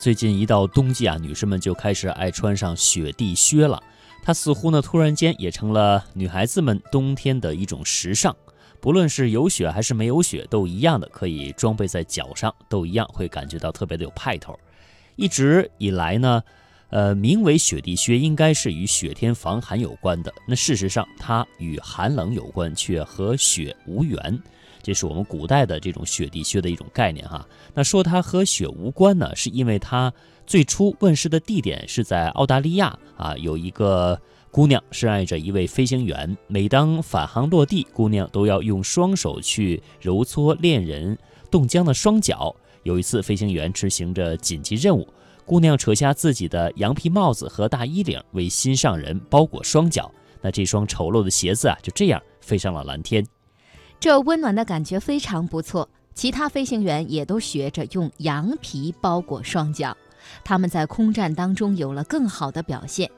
[0.00, 3.82] 最近一到冬季啊，女士们就开始爱穿上雪地靴了。
[4.22, 8.34] 它似乎呢，突然间也成了女孩子们冬天的一种时尚。
[8.80, 14.58] 不论是有雪还是没有雪，都一样的可以装备在脚上，都一样会感觉到特别的有派头。
[15.16, 16.42] 一直以来呢，
[16.88, 20.32] 呃，名为雪地靴应该是与雪天防寒有关的。
[20.48, 24.42] 那事实上，它与寒冷有关，却和雪无缘。
[24.82, 27.46] 这是我们古代的这种雪地靴的一种概念哈。
[27.74, 30.12] 那说它和雪无关呢，是因为它
[30.46, 34.20] 最初问世的地点是在澳大利亚啊，有一个
[34.50, 41.16] 姑娘深爱着一位飞行员，每当返航落地，姑娘都要用双手去揉搓恋人
[41.50, 42.54] 冻僵的双脚。
[42.82, 45.06] 有一次，飞行员执行着紧急任务，
[45.44, 50.10] 姑娘扯下自己的羊皮帽子和大衣领，为心上人包裹双脚。
[50.40, 53.24] 那这双丑陋的鞋子啊，就这样飞上了蓝天。
[54.00, 55.88] 这温暖的感觉非常不错。
[56.12, 59.96] 其他飞行员也都学着用羊皮包裹双脚，
[60.42, 63.10] 他们在空战当中有了更好的表现。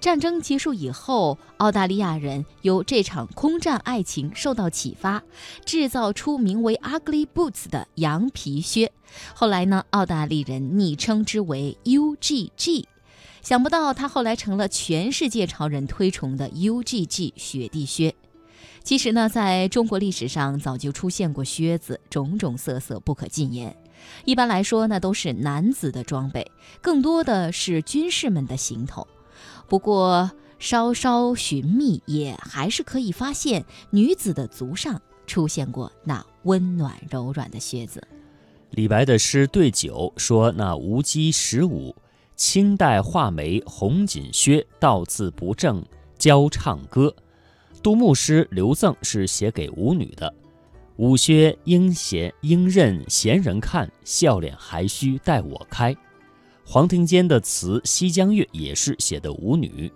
[0.00, 5.22] 战争结束以后，澳大利亚人由这场空战爱情受到启发，
[5.64, 8.90] 制造出名为 “Ugly Boots” 的羊皮靴。
[9.34, 12.86] 后来呢，澳大利亚人昵称之为 “UGG”。
[13.42, 18.14] 想不到它后来成了全世界潮人推崇的 UGG 雪地靴。
[18.82, 23.76] 其实呢，在中国历史上早就出现过靴子，种种色色不可尽言。
[24.24, 29.06] 一般来说，那都是男子的装备，更多的是军士们的行头。
[29.68, 38.02] 不过，稍稍寻觅，也还是可以发现女子的足上出现过那温暖柔软的靴子。
[38.70, 41.94] 李白的诗对酒说：“那无稽十五，
[42.34, 45.84] 清代画眉红锦靴，倒字不正，
[46.18, 47.14] 教唱歌。”
[47.82, 50.32] 杜牧诗《刘赠》是写给舞女的，
[50.98, 55.94] 舞靴应贤应任闲人看，笑脸还需待我开。
[56.64, 59.90] 黄庭坚的词《西江月》也是写的舞女，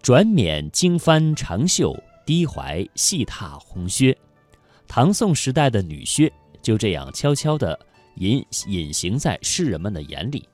[0.00, 1.92] 转冕经幡长袖，
[2.24, 4.16] 低怀细踏红靴。
[4.86, 7.76] 唐宋时代的女靴就这样悄悄地
[8.14, 10.48] 隐隐形在诗人们的眼里。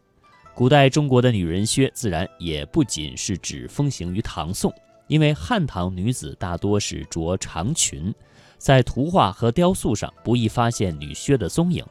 [0.54, 4.72] 古代中国的女人靴自然也不仅是指风行于唐宋。
[5.08, 8.14] 因为汉唐女子大多是着长裙，
[8.56, 11.84] 在图画和雕塑上不易发现女靴的踪影，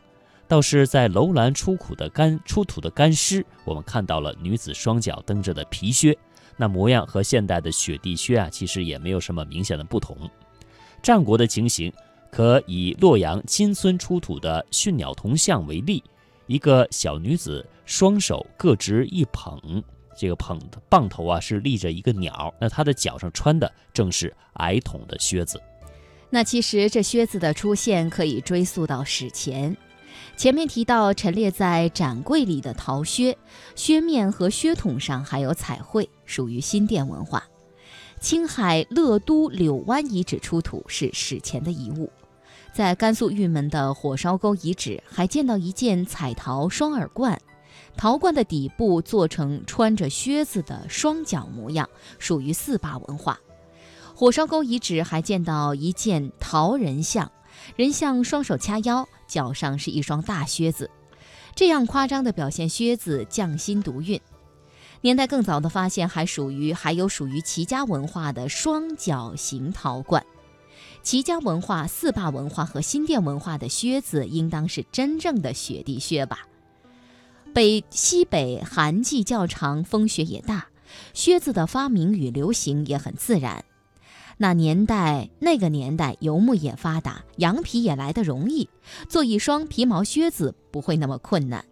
[0.47, 6.17] 倒是在楼兰出土的干出土的干尸，我们看到了女子双脚蹬着的皮靴，
[6.55, 10.17] 那模样和现代的雪地靴啊，其实也没有什么明显的不同。
[11.01, 11.91] 战国的情形，
[12.31, 16.03] 可以洛阳金村出土的驯鸟铜像为例，
[16.45, 19.83] 一个小女子双手各执一捧。
[20.17, 25.61] 这个捧的棒头啊，是立着一个鸟，那他的脚上穿的正是矮筒的靴子。
[26.29, 29.77] 那其实这靴子的出现可以追溯到史前。
[30.35, 33.37] 前面提到陈列在展柜里的陶靴，
[33.75, 37.43] 靴面和靴筒上还有彩绘，属于新店文化。
[38.19, 42.11] 青海乐都柳湾遗址出土是史前的遗物，
[42.73, 47.39] 在甘肃玉门的火烧沟遗址还见到一件彩陶双耳冠。
[47.97, 53.39] 陶罐的底部做成穿着靴子的双脚模样，属于四霸文化。
[54.15, 57.31] 火烧沟遗址还见到一件陶人像，
[57.75, 60.89] 人像双手掐腰，脚上是一双大靴子。
[61.55, 64.21] 这样夸张的表现靴子匠心独运。
[65.01, 70.23] 年代更早的发现还属于还有属于齐家文化的双脚形陶罐。
[71.01, 76.47] 齐家文化、四霸文化和新店文化的靴子，应当是真正的雪地靴吧。
[77.53, 80.67] 北西北寒季较长，风雪也大，
[81.13, 83.65] 靴子的发明与流行也很自然。
[84.37, 88.69] 那年代，那个年代游牧也发达，羊皮也来得容易，
[89.09, 91.65] 做一双皮毛靴子不会那么困难。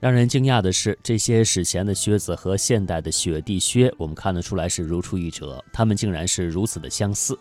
[0.00, 7.38] 让人惊讶的是，这些史前的靴子和现代的雪地靴，我们看得出来是如出一辙，它们竟然是如此的相似。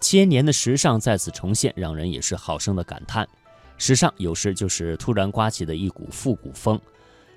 [0.00, 3.28] 千年的时尚再次重现，让人也是好生的感叹。
[3.76, 6.80] 时尚有时就是突然刮起的一股复古风。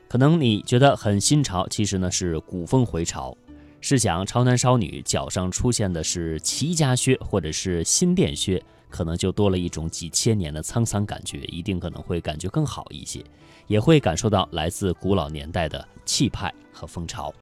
[0.08, 3.36] 可能你觉得很新潮，其实呢是古风回潮。
[3.82, 13.24] 试想，潮男少女脚上出现的是齐家靴或者是新店靴，可能就多了一种几千年的沧桑感觉，一定可能会感觉更好一些，
[13.68, 17.32] 也会感受到来自古老年代的气派和风潮。